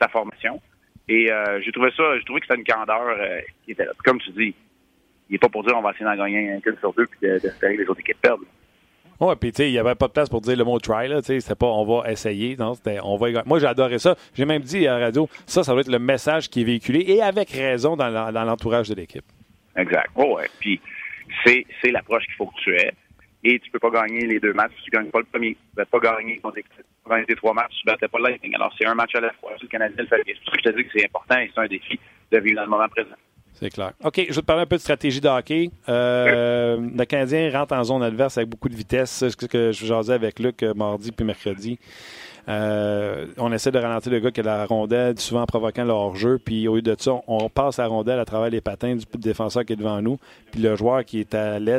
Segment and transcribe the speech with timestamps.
[0.00, 0.60] sa formation.
[1.08, 3.92] Et euh, j'ai trouvé ça, j'ai trouvé que c'était une candeur euh, qui était là.
[4.04, 4.54] Comme tu dis,
[5.28, 7.76] il n'est pas pour dire on va essayer d'en gagner un sur deux puis d'espérer
[7.76, 8.40] que les autres équipes perdent.
[9.18, 11.08] Oui, puis tu sais, il n'y avait pas de place pour dire le mot try,
[11.08, 11.22] là.
[11.22, 12.54] Tu sais, c'était pas on va essayer.
[12.56, 14.14] Non, c'était on va Moi, adoré ça.
[14.34, 17.04] J'ai même dit à la radio, ça, ça doit être le message qui est véhiculé
[17.06, 19.24] et avec raison dans l'entourage de l'équipe.
[19.76, 20.10] Exact.
[20.16, 20.48] Oh, ouais.
[20.60, 20.80] Puis
[21.44, 22.92] c'est l'approche qu'il faut que tu aies.
[23.48, 25.54] Et tu peux pas gagner les deux matchs si tu gagnes pas le premier.
[25.54, 26.40] Tu ne pas gagner
[27.26, 28.52] tes trois matchs, tu ne battais pas le Lightning.
[28.56, 29.52] Alors, c'est un match à la fois.
[29.62, 31.50] Le Canadien le fait C'est pour ça que je te dis que c'est important et
[31.54, 32.00] c'est un défi
[32.32, 33.14] de vivre dans le moment présent.
[33.52, 33.92] C'est clair.
[34.04, 35.70] OK, je vais te parler un peu de stratégie de hockey.
[35.88, 39.10] Euh, le Canadien rentre en zone adverse avec beaucoup de vitesse.
[39.10, 41.78] C'est ce que je jasais avec Luc euh, mardi puis mercredi.
[42.48, 45.90] Euh, on essaie de ralentir le gars qui a la rondelle, souvent en provoquant le
[45.90, 46.38] hors-jeu.
[46.38, 49.64] Puis au lieu de ça, on passe la rondelle à travers les patins du défenseur
[49.64, 50.18] qui est devant nous.
[50.52, 51.74] Puis le joueur qui est à l'aile